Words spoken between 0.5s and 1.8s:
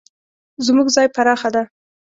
زموږ ځای پراخه ده